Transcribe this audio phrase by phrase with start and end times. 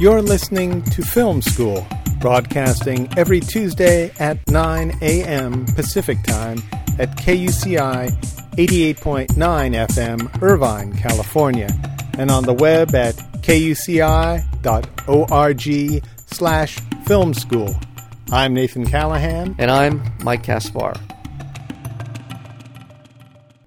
[0.00, 1.84] You're listening to Film School,
[2.20, 5.66] broadcasting every Tuesday at 9 a.m.
[5.74, 6.58] Pacific Time
[7.00, 8.08] at KUCI
[8.52, 11.68] 88.9 FM, Irvine, California,
[12.16, 14.44] and on the web at kuci.org
[16.26, 17.74] slash film school.
[18.30, 19.56] I'm Nathan Callahan.
[19.58, 20.94] And I'm Mike Kaspar.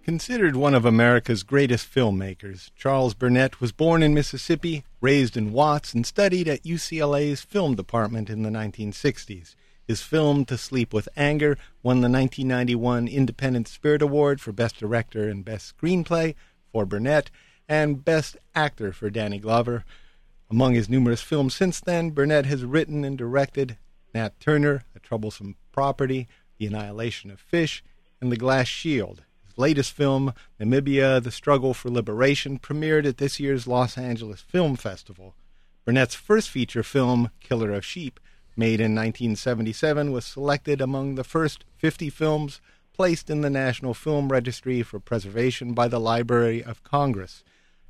[0.06, 5.94] Considered one of America's greatest filmmakers, Charles Burnett was born in Mississippi, raised in Watts,
[5.94, 9.56] and studied at UCLA's film department in the 1960s.
[9.88, 15.28] His film To Sleep with Anger won the 1991 Independent Spirit Award for Best Director
[15.28, 16.36] and Best Screenplay
[16.72, 17.32] for Burnett
[17.68, 19.84] and Best Actor for Danny Glover.
[20.50, 23.78] Among his numerous films since then, Burnett has written and directed
[24.14, 27.84] Nat Turner, A Troublesome Property, The Annihilation of Fish,
[28.22, 29.24] and The Glass Shield.
[29.58, 35.36] Latest film, Namibia, The Struggle for Liberation, premiered at this year's Los Angeles Film Festival.
[35.86, 38.20] Burnett's first feature film, Killer of Sheep,
[38.56, 42.62] made in 1977, was selected among the first 50 films
[42.94, 47.44] placed in the National Film Registry for preservation by the Library of Congress.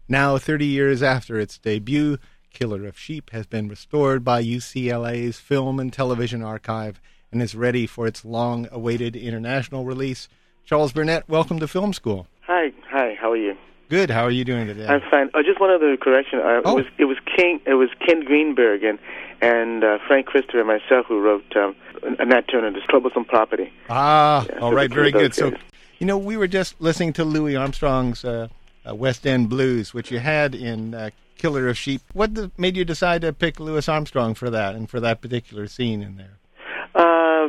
[0.07, 2.17] Now, 30 years after its debut,
[2.51, 7.87] Killer of Sheep has been restored by UCLA's Film and Television Archive and is ready
[7.87, 10.27] for its long awaited international release.
[10.65, 12.27] Charles Burnett, welcome to Film School.
[12.41, 13.55] Hi, hi, how are you?
[13.89, 14.09] Good.
[14.09, 14.87] How are you doing today?
[14.87, 15.29] I'm fine.
[15.33, 16.39] Oh, just one other correction.
[16.39, 16.71] Uh, Oh.
[16.71, 18.97] It was it was King it was Ken Greenberg and
[19.41, 21.75] and uh, Frank Christopher and myself who wrote um,
[22.25, 25.33] Nat Turner, "This Troublesome Property." Ah, Yeah, all so right, very good.
[25.35, 25.51] So,
[25.99, 28.47] you know, we were just listening to Louis Armstrong's uh,
[28.87, 32.01] uh, West End Blues, which you had in uh, Killer of Sheep.
[32.13, 35.67] What the, made you decide to pick Louis Armstrong for that and for that particular
[35.67, 36.37] scene in there?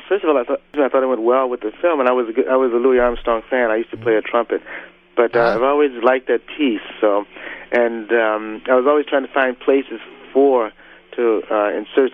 [0.08, 2.12] First of all, I thought I thought it went well with the film, and I
[2.12, 3.70] was a good, I was a Louis Armstrong fan.
[3.70, 4.60] I used to play a trumpet,
[5.16, 5.54] but uh, Ah.
[5.54, 6.80] I've always liked that piece.
[7.00, 7.24] So,
[7.72, 10.00] and um, I was always trying to find places
[10.32, 10.72] for
[11.16, 12.10] to uh, insert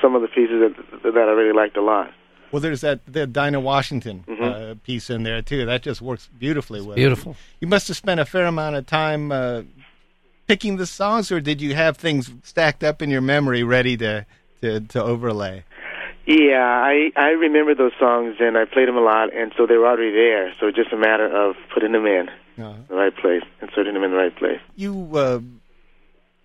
[0.00, 2.10] some of the pieces that that I really liked a lot.
[2.52, 4.42] Well, there's that the Dinah Washington Mm-hmm.
[4.44, 5.66] uh, piece in there too.
[5.66, 7.00] That just works beautifully with it.
[7.00, 7.36] Beautiful.
[7.60, 9.62] You must have spent a fair amount of time uh,
[10.46, 14.24] picking the songs, or did you have things stacked up in your memory ready to
[14.60, 15.64] to, to overlay?
[16.26, 19.76] Yeah, I I remember those songs and I played them a lot, and so they
[19.76, 20.52] were already there.
[20.58, 24.04] So it's just a matter of putting them in Uh, the right place, inserting them
[24.04, 24.60] in the right place.
[24.76, 25.40] you uh,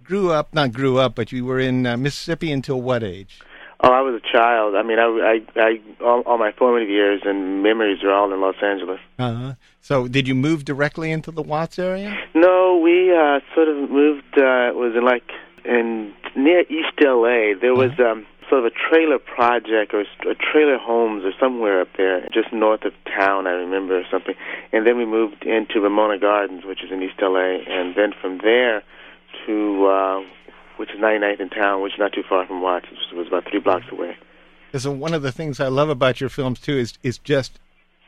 [0.03, 3.39] grew up, not grew up, but you were in uh, Mississippi until what age?
[3.81, 4.75] Oh, I was a child.
[4.75, 8.41] I mean, I I, I all, all my formative years and memories are all in
[8.41, 8.99] Los Angeles.
[9.17, 9.53] Uh-huh.
[9.79, 12.17] So, did you move directly into the Watts area?
[12.33, 14.33] No, we uh, sort of moved.
[14.37, 15.23] Uh, it was in like
[15.63, 17.55] in near East LA.
[17.61, 21.89] There was um, sort of a trailer project or a trailer homes or somewhere up
[21.97, 23.47] there, just north of town.
[23.47, 24.35] I remember or something.
[24.71, 28.39] And then we moved into Ramona Gardens, which is in East LA, and then from
[28.39, 28.83] there
[29.45, 30.21] to uh,
[30.77, 32.87] which is 99th in town, which is not too far from Watts.
[33.11, 34.17] It was about three blocks away.
[34.67, 37.59] Because one of the things I love about your films too is is just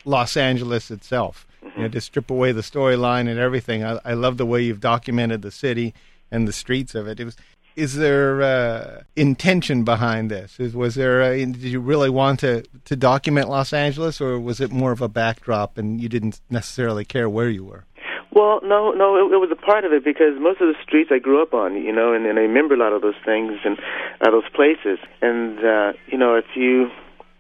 [0.06, 1.48] Los Angeles itself.
[1.76, 3.84] You know, to strip away the storyline and everything.
[3.84, 5.94] I, I love the way you've documented the city
[6.32, 7.20] and the streets of it.
[7.20, 7.38] It was.
[7.76, 10.60] Is there uh, intention behind this?
[10.60, 11.22] Is, was there?
[11.22, 15.02] A, did you really want to to document Los Angeles, or was it more of
[15.02, 17.86] a backdrop and you didn't necessarily care where you were?
[18.34, 21.12] Well, no, no, it, it was a part of it because most of the streets
[21.14, 23.60] I grew up on, you know, and, and I remember a lot of those things
[23.66, 23.78] and
[24.22, 25.00] uh, those places.
[25.22, 26.90] And uh, you know, if you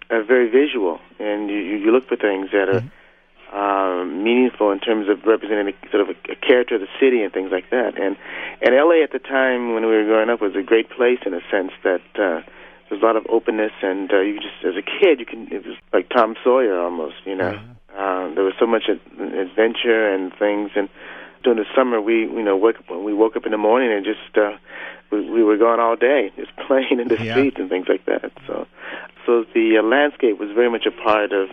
[0.10, 2.84] are very visual and you, you you look for things that are
[3.54, 7.22] um, meaningful in terms of representing a, sort of a, a character of the city
[7.22, 8.00] and things like that.
[8.00, 8.16] And
[8.62, 11.34] and LA at the time when we were growing up was a great place in
[11.34, 12.02] a sense that.
[12.16, 12.42] Uh,
[12.90, 15.48] there's a lot of openness, and uh, you just, as a kid, you can.
[15.50, 17.58] It was like Tom Sawyer almost, you know.
[17.98, 20.90] Uh, there was so much adventure and things, and
[21.44, 24.06] during the summer, we, you know, woke up, we woke up in the morning and
[24.06, 24.58] just uh,
[25.12, 27.32] we, we were gone all day, just playing in the Yeah.
[27.34, 28.32] streets and things like that.
[28.46, 28.68] So,
[29.26, 31.50] so the uh, landscape was very much a part of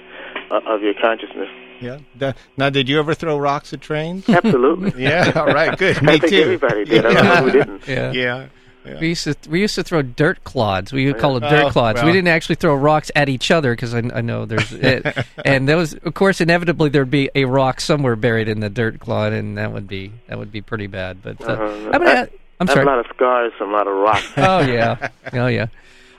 [0.50, 1.48] uh, of your consciousness.
[1.80, 1.98] Yeah.
[2.16, 4.28] Da- Now, did you ever throw rocks at trains?
[4.28, 5.02] Absolutely.
[5.02, 5.32] yeah.
[5.36, 5.76] All right.
[5.78, 6.02] Good.
[6.02, 6.42] Me I think too.
[6.42, 7.06] everybody did.
[7.06, 7.88] I don't know who didn't.
[7.88, 8.12] Yeah.
[8.12, 8.46] Yeah.
[8.84, 9.00] yeah.
[9.00, 10.92] We used to we used to throw dirt clods.
[10.92, 11.96] We would call it dirt Oh, clods.
[11.98, 12.06] well.
[12.06, 15.06] We didn't actually throw rocks at each other because I, I know there's it.
[15.44, 18.98] and there was, of course, inevitably there'd be a rock somewhere buried in the dirt
[18.98, 21.22] clod, and that would be that would be pretty bad.
[21.22, 21.90] But uh, Uh-huh.
[21.92, 22.04] I'm gonna.
[22.10, 22.28] I- a-
[22.60, 22.86] I'm I have sorry.
[22.86, 24.32] a lot of scars from a lot of rocks.
[24.36, 25.08] Oh yeah.
[25.32, 25.66] Oh yeah.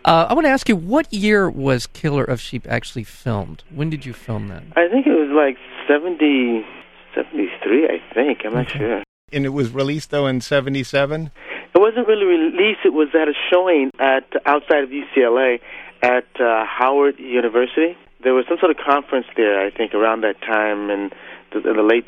[0.05, 3.63] Uh, I want to ask you, what year was Killer of Sheep actually filmed?
[3.69, 4.63] When did you film that?
[4.75, 5.57] I think it was like
[5.87, 6.65] 70,
[7.13, 8.39] 73, I think.
[8.45, 9.03] I'm not sure.
[9.31, 11.31] And it was released though in '77.
[11.75, 12.79] It wasn't really released.
[12.83, 15.59] It was at a showing at outside of UCLA
[16.01, 17.95] at uh, Howard University.
[18.23, 21.11] There was some sort of conference there, I think, around that time in
[21.53, 22.07] the, in the late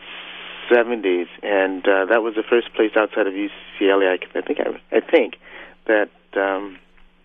[0.72, 4.18] 70s, and uh, that was the first place outside of UCLA.
[4.18, 5.36] I, I think I, I think
[5.86, 6.78] that um,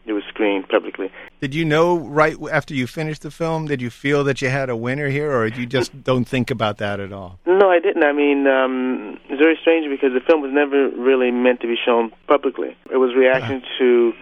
[0.07, 1.11] it was screened publicly.
[1.41, 3.67] Did you know right after you finished the film?
[3.67, 6.79] Did you feel that you had a winner here, or you just don't think about
[6.79, 7.39] that at all?
[7.47, 8.05] No, I didn't.
[8.05, 11.77] I mean, um, it's very strange because the film was never really meant to be
[11.85, 12.77] shown publicly.
[12.91, 13.79] It was reaction uh.
[13.79, 14.13] to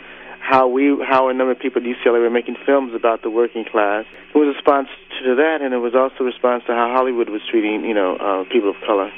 [0.41, 3.65] how we, how a number of people at UCLA were making films about the working
[3.65, 4.05] class.
[4.35, 4.89] It was a response
[5.25, 8.17] to that, and it was also a response to how Hollywood was treating, you know,
[8.17, 9.11] uh, people of color.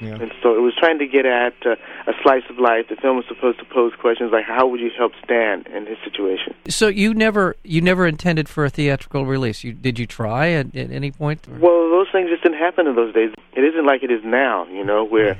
[0.00, 0.14] Yeah.
[0.14, 1.76] And so it was trying to get at uh,
[2.06, 2.86] a slice of life.
[2.88, 5.98] The film was supposed to pose questions like, "How would you help Stan in his
[6.04, 9.62] situation?" So you never, you never intended for a theatrical release.
[9.62, 11.46] You did you try at, at any point?
[11.48, 11.58] Or?
[11.58, 13.32] Well, those things just didn't happen in those days.
[13.54, 15.38] It isn't like it is now, you know, where.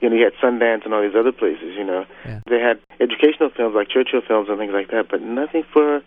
[0.00, 1.76] You know, you had Sundance and all these other places.
[1.78, 2.40] You know, yeah.
[2.50, 6.02] they had educational films like Churchill films and things like that, but nothing for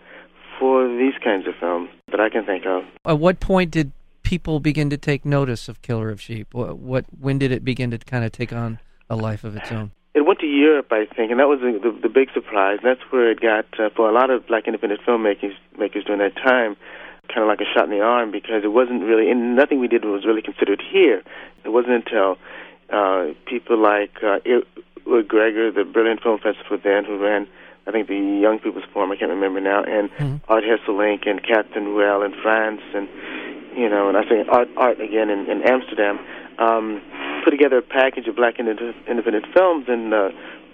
[0.59, 2.83] for these kinds of films that I can think of.
[3.05, 3.93] At what point did
[4.25, 6.53] people begin to take notice of Killer of Sheep?
[6.53, 8.79] What, what when did it begin to kind of take on
[9.09, 9.91] a life of its own?
[10.13, 12.79] It went to Europe, I think, and that was the, the, the big surprise.
[12.83, 16.35] That's where it got uh, for a lot of black independent filmmakers makers during that
[16.35, 16.75] time,
[17.27, 19.87] kind of like a shot in the arm because it wasn't really, and nothing we
[19.87, 21.21] did was really considered here.
[21.63, 22.37] It wasn't until
[22.89, 24.39] uh, people like uh,
[25.05, 27.47] Gregor, the Berlin film festival then, who ran
[27.87, 30.51] I think the Young People's Forum, I can't remember now, and mm-hmm.
[30.51, 33.07] Art Hesselink and Catherine Ruelle in France, and
[33.77, 36.19] you know, and I think art, art again in, in Amsterdam,
[36.57, 37.01] um,
[37.43, 40.29] put together a package of black independent films and uh,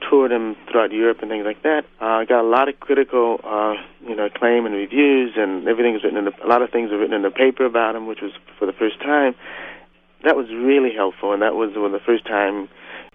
[0.10, 1.84] toured them throughout Europe and things like that.
[2.00, 3.74] I uh, got a lot of critical, uh,
[4.08, 6.92] you know, acclaim and reviews, and everything was written in the, a lot of things
[6.92, 9.36] were written in the paper about them, which was for the first time.
[10.24, 12.70] That was really helpful, and that was when the first time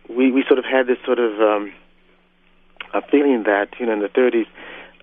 [0.08, 1.72] we we sort of had this sort of um,
[2.94, 4.46] a feeling that you know in the 30s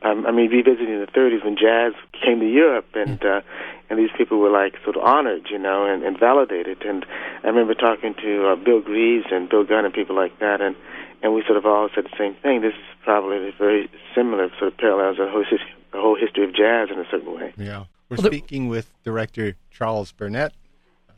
[0.04, 1.94] um, I mean, revisiting the 30s when jazz
[2.24, 3.42] came to Europe, and uh,
[3.90, 6.82] and these people were like sort of honored, you know, and, and validated.
[6.84, 7.06] And
[7.44, 10.76] I remember talking to uh, Bill Greaves and Bill Gunn and people like that, and
[11.22, 12.62] and we sort of all said the same thing.
[12.62, 16.90] This is probably very similar, sort of parallels the whole, the whole history of jazz
[16.92, 17.54] in a certain way.
[17.56, 20.54] Yeah, we're well, speaking with director Charles Burnett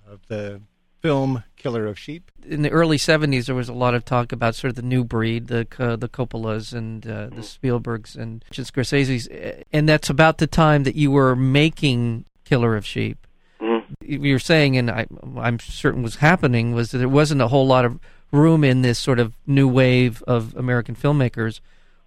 [0.08, 0.62] of the
[1.06, 2.32] film Killer of Sheep.
[2.48, 5.04] In the early 70s, there was a lot of talk about sort of the new
[5.04, 9.28] breed, the uh, the Coppolas and uh, the Spielbergs and just Scorsese's.
[9.72, 13.28] And that's about the time that you were making Killer of Sheep.
[13.62, 13.94] Mm-hmm.
[14.02, 15.06] You're saying, and I,
[15.38, 18.00] I'm certain was happening, was that there wasn't a whole lot of
[18.32, 21.60] room in this sort of new wave of American filmmakers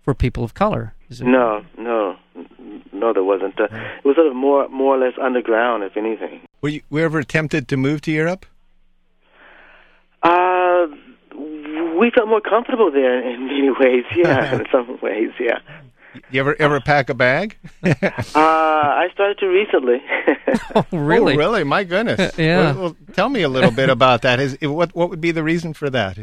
[0.02, 0.94] for people of color.
[1.20, 2.16] No, no,
[2.92, 3.58] no, there wasn't.
[3.60, 6.40] Uh, it was sort of more, more or less underground, if anything.
[6.60, 8.44] Were you, were you ever tempted to move to Europe?
[10.22, 10.86] Uh,
[11.98, 14.04] we felt more comfortable there in many ways.
[14.14, 15.30] Yeah, in some ways.
[15.38, 15.58] Yeah.
[16.30, 17.56] You ever ever pack a bag?
[17.84, 17.94] uh,
[18.34, 20.02] I started to recently.
[20.74, 21.34] oh, really?
[21.34, 21.64] Oh, really?
[21.64, 22.36] My goodness.
[22.38, 22.72] yeah.
[22.72, 24.40] Well, well, tell me a little bit about that.
[24.40, 26.18] Is what what would be the reason for that?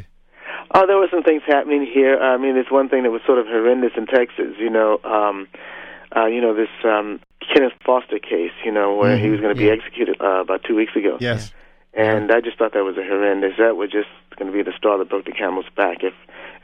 [0.73, 2.19] Oh, there were some things happening here.
[2.19, 4.55] I mean, there's one thing that was sort of horrendous in Texas.
[4.59, 5.47] You know, um,
[6.13, 7.21] uh, you know this um,
[7.53, 8.51] Kenneth Foster case.
[8.65, 9.23] You know, where mm-hmm.
[9.23, 9.73] he was going to be yeah.
[9.73, 11.17] executed uh, about two weeks ago.
[11.21, 11.53] Yes.
[11.95, 13.53] And I just thought that was a horrendous.
[13.57, 16.03] That was just going to be the straw that broke the camel's back.
[16.03, 16.13] If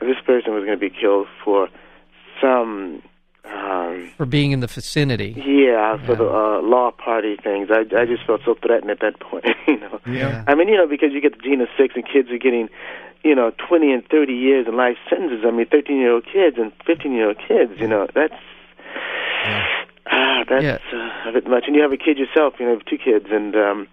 [0.00, 1.68] this person was going to be killed for
[2.40, 3.02] some
[3.44, 6.18] um, for being in the vicinity, yeah, for yeah.
[6.18, 9.46] the uh, law party things, I I just felt so threatened at that point.
[9.66, 10.44] you know, yeah.
[10.46, 12.68] I mean, you know, because you get the gene of six, and kids are getting,
[13.24, 15.44] you know, twenty and thirty years in life sentences.
[15.46, 17.80] I mean, thirteen year old kids and fifteen year old kids.
[17.80, 18.34] You know, that's.
[19.44, 19.66] Yeah.
[20.04, 20.78] Ah, that's yeah.
[20.92, 21.64] uh, a bit much.
[21.66, 23.88] And you have a kid yourself, you know, two kids, and um,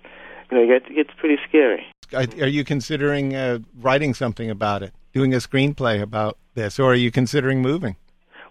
[0.52, 1.86] you know, it gets pretty scary.
[2.14, 6.96] Are you considering uh, writing something about it, doing a screenplay about this, or are
[6.96, 7.96] you considering moving?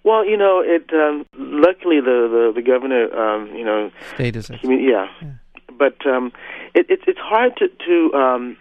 [0.04, 0.90] Well, you know, it.
[0.92, 4.60] Um, luckily, the the, the governor, um, you know, state is it?
[4.62, 5.08] Yeah.
[5.20, 5.32] yeah,
[5.76, 6.32] but um,
[6.74, 8.14] it, it, it's hard to to.
[8.16, 8.56] Um,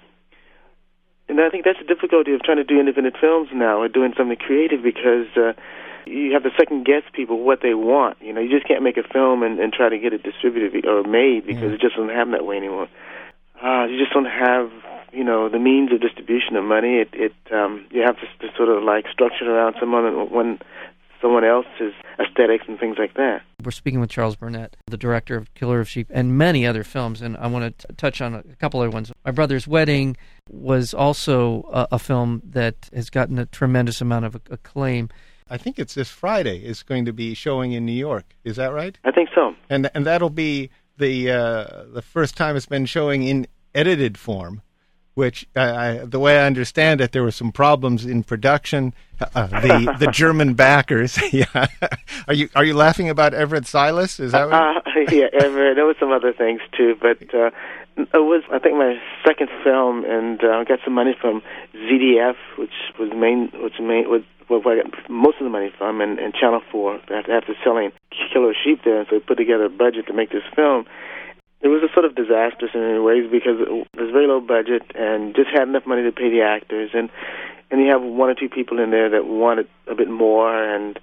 [1.30, 4.14] and I think that's the difficulty of trying to do independent films now, or doing
[4.18, 5.54] something creative, because uh,
[6.08, 8.18] you have to second guess people what they want.
[8.22, 10.86] You know, you just can't make a film and, and try to get it distributed
[10.88, 11.76] or made because yeah.
[11.76, 12.88] it just doesn't happen that way anymore
[13.64, 14.72] uh, you just don't have
[15.12, 16.98] you know the means of distribution of money.
[16.98, 20.60] It it um, you have to, to sort of like structure it around someone when
[21.22, 23.42] someone else's aesthetics and things like that.
[23.64, 27.22] We're speaking with Charles Burnett, the director of Killer of Sheep and many other films,
[27.22, 29.12] and I want to t- touch on a couple other ones.
[29.26, 30.16] My Brother's Wedding
[30.50, 35.10] was also a, a film that has gotten a tremendous amount of acclaim.
[35.50, 36.60] I think it's this Friday.
[36.60, 38.36] It's going to be showing in New York.
[38.44, 38.98] Is that right?
[39.04, 39.56] I think so.
[39.70, 44.62] And and that'll be the uh, the first time it's been showing in edited form,
[45.14, 48.94] which uh, I, the way I understand it, there were some problems in production.
[49.34, 51.20] Uh, the the German backers.
[51.34, 51.68] yeah,
[52.28, 54.20] are you are you laughing about Everett Silas?
[54.20, 54.78] Is that right?
[54.78, 55.76] Uh, yeah, Everett.
[55.76, 57.52] There were some other things too, but uh,
[57.98, 61.42] it was I think my second film, and uh, I got some money from
[61.76, 66.02] ZDF, which was main which main was where I got most of the money from,
[66.02, 67.92] and, and Channel 4 after, after selling
[68.34, 70.86] Killer Sheep there, and so they put together a budget to make this film.
[71.62, 74.84] It was a sort of disastrous in many ways because it was very low budget
[74.96, 77.10] and just had enough money to pay the actors, and
[77.70, 81.00] and you have one or two people in there that wanted a bit more, and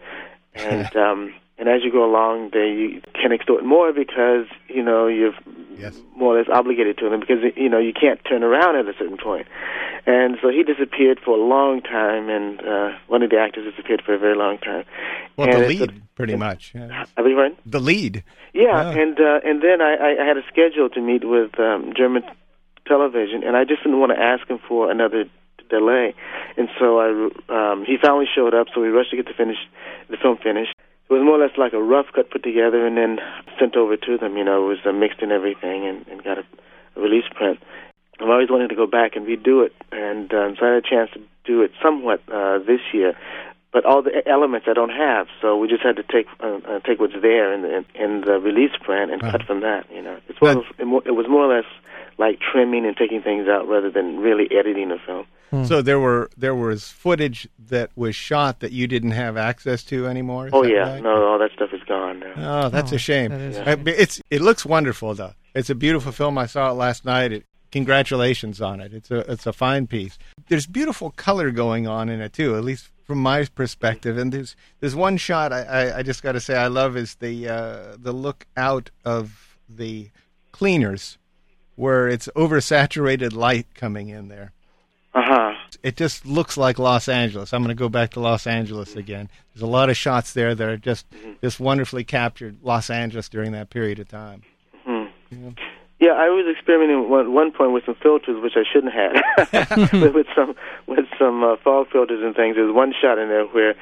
[0.54, 5.06] and um, and as you go along, they you can extort more because you know
[5.06, 5.34] you're
[5.76, 6.00] Yes.
[6.16, 8.96] more or less obligated to them because you know you can't turn around at a
[8.96, 9.48] certain point.
[10.06, 14.00] And so he disappeared for a long time, and uh, one of the actors disappeared
[14.06, 14.84] for a very long time.
[15.36, 16.72] Well, and the lead, pretty much.
[16.74, 17.06] Yeah.
[17.16, 17.56] I pardon?
[17.66, 18.22] The lead.
[18.52, 19.00] Yeah, Yeah.
[19.02, 22.22] and uh, and then I, I I had a schedule to meet with um, German
[22.86, 25.24] television, and I just didn't want to ask him for another
[25.70, 26.14] delay,
[26.56, 27.08] and so I
[27.48, 29.56] um, he finally showed up, so we rushed to get the finish
[30.08, 30.73] the film finished.
[31.14, 33.20] Was more or less like a rough cut put together and then
[33.58, 34.36] sent over to them.
[34.36, 36.44] You know, it was uh, mixed and everything, and, and got a,
[36.96, 37.60] a release print.
[38.20, 40.88] I've always wanted to go back and redo it, and um, so I had a
[40.88, 43.14] chance to do it somewhat uh, this year.
[43.72, 46.80] But all the elements I don't have, so we just had to take uh, uh,
[46.80, 49.46] take what's there in the in the release print and cut Uh-huh.
[49.46, 49.86] from that.
[49.94, 50.38] You know, it's
[50.78, 51.70] it it was more or less
[52.18, 55.26] like trimming and taking things out rather than really editing a film.
[55.66, 60.06] So there were there was footage that was shot that you didn't have access to
[60.08, 60.48] anymore.
[60.48, 61.02] is oh yeah, right?
[61.02, 62.64] no, all that stuff is gone now.
[62.66, 63.30] Oh, that's Oh, a shame.
[63.30, 65.34] that is a but It's it looks wonderful though.
[65.54, 66.38] It's a beautiful film.
[66.38, 67.30] I saw it last night.
[67.32, 68.92] It, congratulations on it.
[68.92, 70.18] It's a it's a fine piece.
[70.48, 74.18] There's beautiful color going on in it too, at least from my perspective.
[74.18, 77.14] And there's there's one shot I, I, I just got to say I love is
[77.16, 80.10] the uh, the look out of the
[80.50, 81.16] cleaners
[81.76, 84.50] where it's oversaturated light coming in there.
[85.14, 85.52] Uh huh.
[85.82, 87.52] It just looks like Los Angeles.
[87.52, 89.28] I'm going to go back to Los Angeles again.
[89.52, 91.06] There's a lot of shots there that are just
[91.40, 94.42] just wonderfully captured Los Angeles during that period of time.
[94.84, 95.04] Hmm.
[95.30, 95.50] Yeah.
[96.00, 99.92] Yeah, I was experimenting at one, one point with some filters, which I shouldn't have,
[100.02, 100.54] with, with some
[100.86, 102.56] with some uh, fog filters and things.
[102.56, 103.74] There's one shot in there where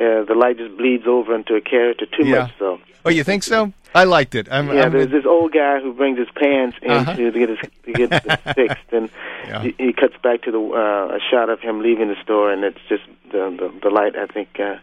[0.00, 2.42] uh, the light just bleeds over into a character too Yeah.
[2.42, 2.52] much.
[2.58, 3.72] So Oh, you think so?
[3.94, 4.48] I liked it.
[4.50, 7.14] I'm, yeah, I'm- there's this old guy who brings his pants in Uh-huh.
[7.16, 9.08] to, to get his to get this fixed, and
[9.46, 9.62] Yeah.
[9.62, 12.64] he, he cuts back to the uh, a shot of him leaving the store, and
[12.64, 14.14] it's just the the, the light.
[14.16, 14.76] I think uh,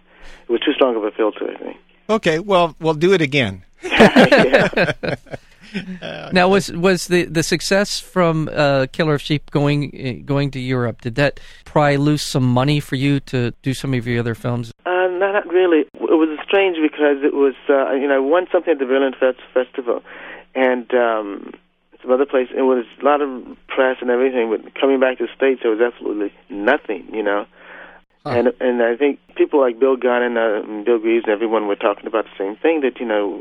[0.48, 1.51] it was too strong of a filter.
[1.51, 1.77] I think.
[2.10, 2.39] okay.
[2.39, 3.63] Well, we'll do it again.
[6.31, 10.60] Now, was was the, the success from uh, Killer of Sheep going uh, going to
[10.60, 11.01] Europe?
[11.01, 14.72] Did that pry loose some money for you to do some of your other films?
[15.36, 15.80] Not really.
[15.80, 19.12] It was strange because it was, uh, you know, I won something at the Berlin
[19.20, 20.01] Fest- Festival,
[20.56, 21.51] and um,
[22.01, 22.48] some other place.
[22.56, 25.72] It was a lot of press and everything, but coming back to the States, there
[25.72, 27.48] was absolutely nothing, you know.
[28.25, 28.32] Huh.
[28.32, 31.75] And and I think people like Bill Gunn and, uh, Bill Greaves and everyone were
[31.75, 33.39] talking about the same thing that you know,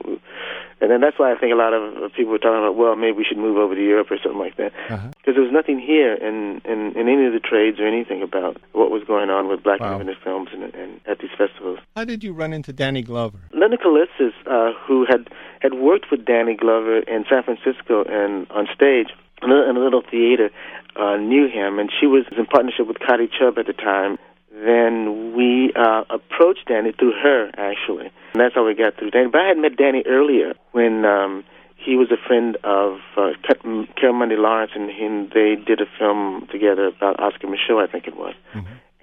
[0.82, 3.16] and then that's why I think a lot of people were talking about well maybe
[3.16, 5.08] we should move over to Europe or something like that Uh-huh.
[5.16, 8.60] because there was nothing here in, in in any of the trades or anything about
[8.72, 9.92] what was going on with black Wow.
[10.00, 11.78] independent films and, and at these festivals.
[11.96, 13.38] How did you run into Danny Glover?
[13.54, 15.28] Linda Calistis, uh, who had
[15.60, 19.08] had worked with Danny Glover in San Francisco and on stage
[19.42, 20.50] in a, in a little theater,
[20.96, 24.18] uh, knew him, and she was in partnership with Cotty Chubb at the time.
[24.54, 29.28] Then we uh, approached Danny through her, actually, and that's how we got through Danny.
[29.28, 31.44] But I had met Danny earlier when um,
[31.76, 35.80] he was a friend of uh, Ca- Carol Munday Lawrence, and, he, and they did
[35.80, 38.34] a film together about Oscar Micheaux, I think it was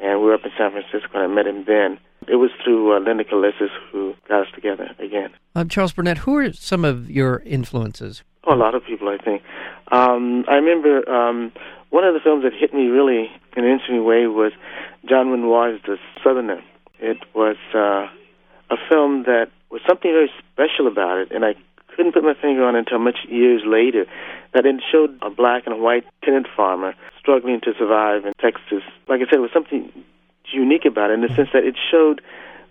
[0.01, 1.99] and we were up in San Francisco, and I met him then.
[2.27, 5.31] It was through uh, Linda Calistis who got us together again.
[5.55, 8.23] Um, Charles Burnett, who are some of your influences?
[8.45, 9.43] Oh, a lot of people, I think.
[9.91, 11.51] Um, I remember um,
[11.91, 14.53] one of the films that hit me really in an interesting way was
[15.07, 16.61] John Renoir's The Southerner.
[16.99, 18.07] It was uh,
[18.69, 21.55] a film that was something very special about it, and I
[21.95, 24.05] couldn't put my finger on it until much years later.
[24.53, 28.83] That it showed a black and a white tenant farmer struggling to survive in Texas.
[29.07, 29.91] Like I said, it was something
[30.51, 32.21] unique about it in the sense that it showed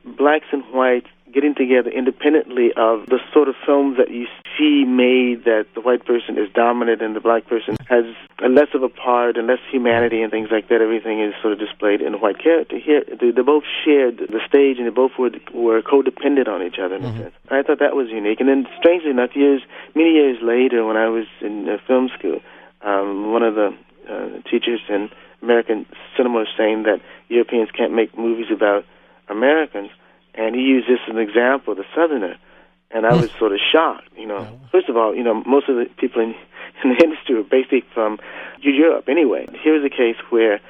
[0.04, 4.26] blacks and whites getting together independently of the sort of films that you
[4.58, 8.04] see made that the white person is dominant and the black person has
[8.42, 10.80] a less of a part and less humanity and things like that.
[10.80, 12.78] Everything is sort of displayed in a white character.
[12.78, 16.78] Here, they, they both shared the stage and they both were were codependent on each
[16.78, 17.34] other sense.
[17.50, 18.40] I thought that was unique.
[18.40, 19.62] And then, strangely enough, years
[19.94, 22.40] many years later, when I was in uh, film school,
[22.82, 23.74] um, one of the
[24.08, 25.10] uh, teachers in
[25.42, 28.84] American cinema was saying that Europeans can't make movies about
[29.28, 29.90] Americans,
[30.34, 32.36] and he used this as an example, the Southerner.
[32.92, 34.58] And I was sort of shocked, you know.
[34.72, 36.34] First of all, you know, most of the people in,
[36.84, 38.18] in the industry are basically from
[38.60, 39.46] Europe anyway.
[39.62, 40.60] Here was a case where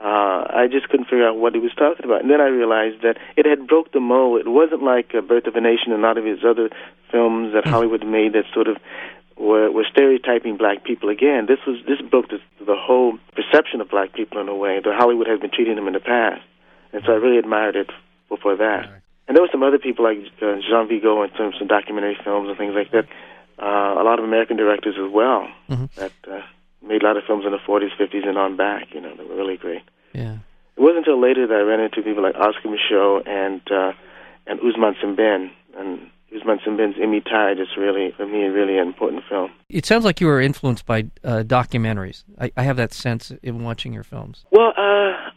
[0.00, 2.22] uh, I just couldn't figure out what he was talking about.
[2.22, 4.40] And then I realized that it had broke the mold.
[4.40, 6.70] It wasn't like uh, Birth of a Nation and a lot of his other
[7.10, 8.76] films that Hollywood made that sort of
[9.36, 11.46] were, were stereotyping black people again.
[11.46, 14.94] This was this broke the, the whole perception of black people in a way that
[14.96, 16.42] Hollywood has been treating them in the past.
[16.92, 17.90] and so I really admired it
[18.36, 18.88] for that.
[19.26, 22.48] And there were some other people like uh, Jean Vigo and some, some documentary films
[22.48, 23.06] and things like that.
[23.60, 25.86] Uh, a lot of American directors as well Mm-hmm.
[25.96, 26.40] that uh,
[26.86, 28.88] made a lot of films in the 40s, 50s, and on back.
[28.94, 29.82] You know, they were really great.
[30.14, 30.38] Yeah.
[30.76, 33.92] It wasn't until later that I ran into people like Oscar Micheaux and uh,
[34.46, 35.50] and Ousmane Sembène.
[35.76, 39.50] And Ousmane Sembène's Imi Tide is really, for me, a really an important film.
[39.68, 42.22] It sounds like you were influenced by uh, documentaries.
[42.40, 44.44] I, I have that sense in watching your films.
[44.52, 45.27] Well, uh,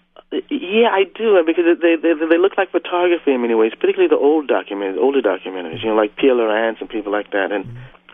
[0.71, 4.07] yeah, I do, uh, because they they they look like photography in many ways, particularly
[4.07, 7.65] the old documentaries, older documentaries, you know, like Pare Lorentz and people like that, and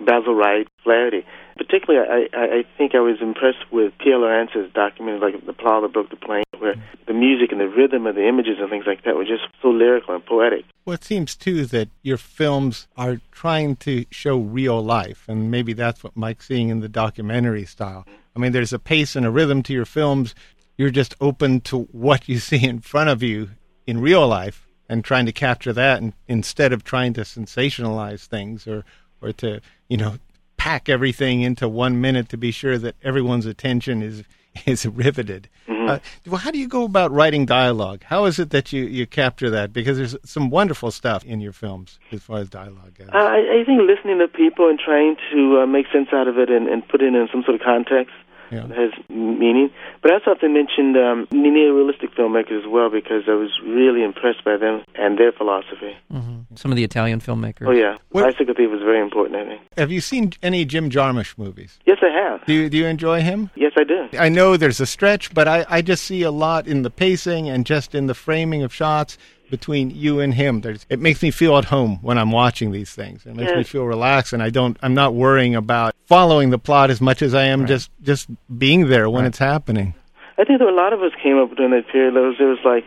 [0.06, 1.26] Basil Wright, Flaherty.
[1.58, 5.94] Particularly, I, I think I was impressed with Pare Lorentz's documentaries, like The Plow That
[5.94, 6.76] Broke the Plain, where
[7.08, 9.70] the music and the rhythm of the images and things like that were just so
[9.70, 10.66] lyrical and poetic.
[10.86, 15.74] Well, it seems too that your films are trying to show real life, and maybe
[15.74, 18.06] that's what Mike's seeing in the documentary style.
[18.36, 20.36] I mean, there's a pace and a rhythm to your films.
[20.77, 23.50] You're just open to what you see in front of you
[23.86, 28.67] in real life and trying to capture that, and, instead of trying to sensationalize things
[28.67, 28.86] or
[29.22, 30.17] or to you know
[30.57, 34.24] pack everything into one minute to be sure that everyone's attention is
[34.65, 35.50] is riveted.
[35.88, 38.03] Uh, well, how do you go about writing dialogue?
[38.03, 39.72] How is it that you, you capture that?
[39.72, 43.07] Because there's some wonderful stuff in your films as far as dialogue goes.
[43.13, 46.38] Uh, I, I think listening to people and trying to uh, make sense out of
[46.38, 48.13] it and, and put it in some sort of context
[48.51, 48.68] Yeah.
[48.68, 49.70] has meaning.
[50.01, 54.04] But I also have to mention um, neo-realistic filmmakers as well because I was really
[54.04, 55.96] impressed by them and their philosophy.
[56.12, 57.68] hmm Some of the Italian filmmakers.
[57.68, 59.36] Oh yeah, What- Bicycle Thief was very important.
[59.38, 59.62] I think.
[59.77, 61.80] Have you seen any Jim Jarmusch movies?
[61.86, 62.46] Yes, I have.
[62.46, 63.50] Do you, do you enjoy him?
[63.56, 64.08] Yes, I do.
[64.18, 67.50] I know there's a stretch, but I, I just see a lot in the pacing
[67.50, 69.18] and just in the framing of shots
[69.50, 70.62] between you and him.
[70.62, 73.25] There's, it makes me feel at home when I'm watching these things.
[73.25, 74.77] It makes me feel relaxed, and I don't.
[74.82, 78.89] I'm not worrying about following the plot as much as I am just just being
[78.89, 79.94] there when it's happening.
[80.39, 82.14] I think there were a lot of us came up during that period.
[82.16, 82.86] There was, there was like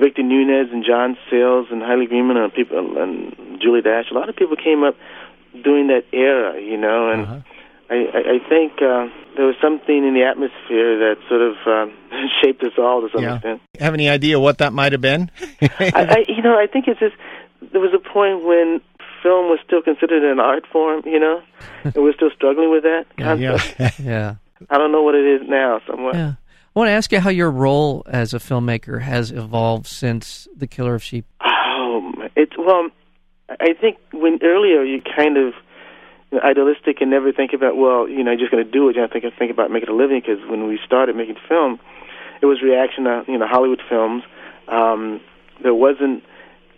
[0.00, 4.06] Victor Nunez and John Sayles and Haile Gerima and people and Julie Dash.
[4.10, 4.94] A lot of people came up
[5.64, 7.40] during that era, you know, and Uh-huh.
[7.92, 11.94] I, I, I think uh, there was something in the atmosphere that sort of um,
[12.42, 13.34] shaped us all to some Yeah.
[13.36, 13.60] extent.
[13.80, 15.30] Have any idea what that might have been?
[15.60, 17.14] I, I, you know, I think it's just
[17.72, 18.80] there was a point when
[19.22, 21.42] film was still considered an art form, you know,
[21.84, 23.74] and we're still struggling with that concept.
[23.78, 23.90] yeah.
[24.02, 24.34] Yeah.
[24.70, 26.14] I don't know what it is now, somewhat.
[26.14, 26.32] Yeah.
[26.74, 30.66] I want to ask you how your role as a filmmaker has evolved since The
[30.66, 31.26] Killer of Sheep.
[31.44, 32.88] Oh, it's well.
[33.60, 35.52] I think when earlier you kind of
[36.32, 38.88] you know, idealistic and never think about well, you know, you're just going to do
[38.88, 38.96] it.
[38.96, 41.78] You don't think think about making a living because when we started making film,
[42.40, 44.24] it was reaction to you know Hollywood films.
[44.66, 45.20] Um,
[45.62, 46.24] there wasn't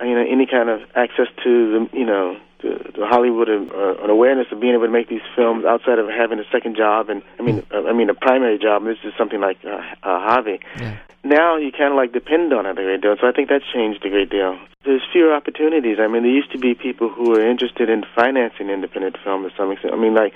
[0.00, 4.04] you know any kind of access to the you know to, to Hollywood or, or
[4.04, 7.08] an awareness of being able to make these films outside of having a second job
[7.08, 8.84] and I mean uh, I mean a primary job.
[8.84, 10.98] This is something like uh, a hobby Yeah.
[11.24, 13.16] Now you kind of like depend on it a great deal.
[13.20, 14.58] So I think that's changed a great deal.
[14.84, 15.98] There's fewer opportunities.
[15.98, 19.50] I mean, there used to be people who were interested in financing independent film to
[19.56, 19.94] some extent.
[19.94, 20.34] I mean, like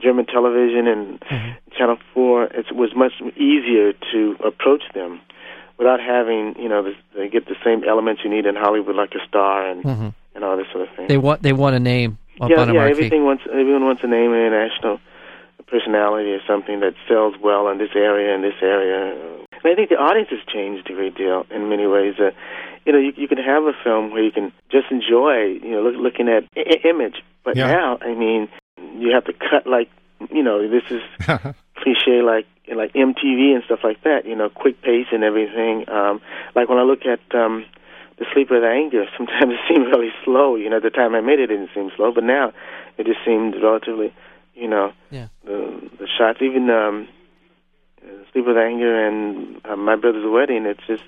[0.00, 1.22] German television and
[1.76, 2.44] Channel Four.
[2.44, 5.20] It was much easier to approach them
[5.78, 9.14] without having you know the, they get the same elements you need in Hollywood, like
[9.14, 10.14] a star and Mhm.
[10.34, 11.08] and all this sort of thing.
[11.08, 12.84] They want they want a name yeah, yeah.
[12.86, 15.00] Everything wants everyone wants a name, an international
[15.66, 19.14] personality, or something that sells well in this area and this area.
[19.66, 22.14] And I think the audience has changed a great deal in many ways.
[22.20, 22.30] Uh,
[22.84, 25.82] you know, you, you can have a film where you can just enjoy, you know,
[25.82, 27.16] look, looking at I- I- image.
[27.44, 27.66] But Yeah.
[27.72, 28.48] now, I mean,
[28.96, 29.90] you have to cut like,
[30.30, 31.02] you know, this is
[31.76, 34.24] cliche like like MTV and stuff like that.
[34.24, 35.88] You know, quick pace and everything.
[35.90, 36.20] Um,
[36.54, 37.64] like when I look at um,
[38.18, 40.54] the Sleeper with Anger, sometimes it seemed really slow.
[40.54, 42.52] You know, at the time I made it, it didn't seem slow, but now
[42.98, 44.14] it just seemed relatively,
[44.54, 45.26] you know, Yeah.
[45.44, 47.08] the the shots, even um,
[48.06, 50.66] uh, Sleeper with Anger and uh, My Brother's Wedding.
[50.66, 51.02] It's just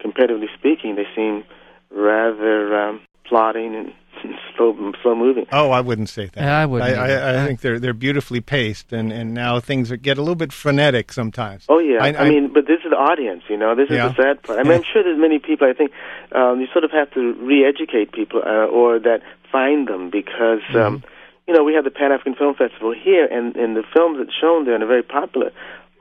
[0.00, 1.44] comparatively speaking, they seem
[1.90, 3.92] rather um, plotting and
[4.56, 5.46] slow slow moving.
[5.52, 6.42] Oh, I wouldn't say that.
[6.44, 7.12] I wouldn't I.
[7.16, 10.34] I, I think they're they're beautifully paced, and, and now things are, get a little
[10.34, 11.64] bit frenetic sometimes.
[11.68, 13.74] Oh yeah, I- I, I- mean, but this is the audience, you know.
[13.74, 14.08] This is Yeah.
[14.08, 14.58] the sad part.
[14.58, 15.68] I mean, I'm sure there's many people.
[15.68, 15.92] I think
[16.32, 21.02] um, you sort of have to re-educate people, uh, or that find them because um,
[21.46, 24.36] you know we have the Pan African Film Festival here, and and the films that's
[24.38, 25.50] shown there and are very popular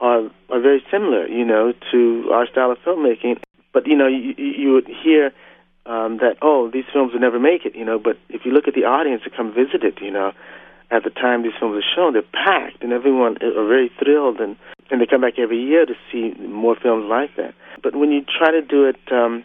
[0.01, 3.39] are are very similar, you know, to our style of filmmaking.
[3.73, 5.31] But you know, you, you would hear
[5.85, 7.99] um, that oh, these films would never make it, you know.
[7.99, 10.31] But if you look at the audience that come visit it, you know,
[10.91, 14.55] at the time these films are shown, they're packed, and everyone are very thrilled, and
[14.89, 17.53] and they come back every year to see more films like that.
[17.83, 19.43] But when you try to do it um,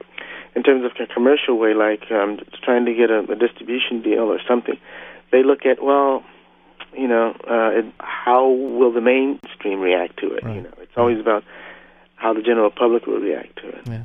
[0.57, 4.25] in terms of a commercial way, like um, trying to get a, a distribution deal
[4.33, 4.79] or something,
[5.33, 6.23] they look at well,
[6.97, 10.43] you know, uh, it, how will the mainstream react to it?
[10.45, 11.45] You know, it's always about
[12.17, 13.83] how the general public will react to it.
[13.87, 14.05] Yeah.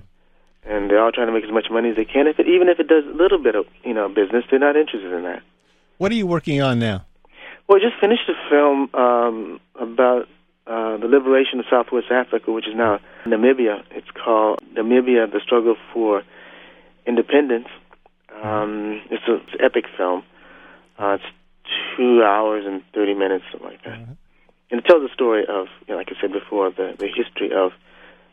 [0.66, 2.28] and they're all trying to make as much money as they can.
[2.28, 4.76] If it, even if it does a little bit of you know business, they're not
[4.76, 5.42] interested in that.
[5.98, 7.06] What are you working on now?
[7.68, 10.28] Well, I just finished a film um, about
[10.66, 13.84] uh, the liberation of Southwest Africa, which is now Namibia.
[13.92, 16.24] It's called Namibia: The Struggle for
[17.06, 17.68] Independence.
[18.44, 20.24] Um, it's an epic film.
[20.98, 21.24] Uh, it's
[21.98, 24.14] two hours and thirty minutes, something like that, Uh-huh.
[24.72, 27.52] and it tells the story of, you know, like I said before, the the history
[27.54, 27.72] of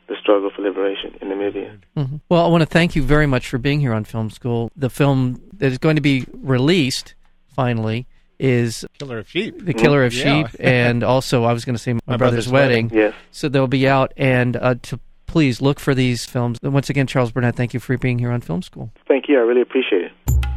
[0.08, 1.78] the struggle for liberation in Namibia.
[1.96, 2.20] Mhm.
[2.28, 4.70] Well, I want to thank you very much for being here on Film School.
[4.76, 7.14] The film that is going to be released
[7.48, 8.06] finally
[8.38, 9.64] is Killer of Sheep.
[9.64, 10.46] The Killer of Yeah.
[10.46, 12.84] Sheep, and also I was going to say My, My Brother's, Brother's Wedding.
[12.88, 12.98] Wedding.
[12.98, 13.14] Yes.
[13.32, 16.58] So they'll be out, and uh, to please look for these films.
[16.62, 18.92] And once again, Charles Burnett, thank you for being here on Film School.
[19.08, 19.38] Thank you.
[19.38, 20.55] I really appreciate it.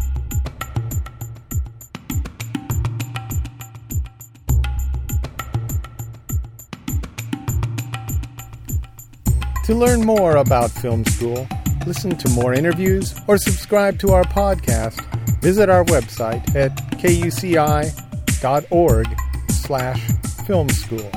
[9.70, 11.48] To learn more about Film School,
[11.86, 15.00] listen to more interviews, or subscribe to our podcast,
[15.42, 17.92] visit our website at kuci.org
[19.52, 20.02] slash
[20.48, 21.12] film school.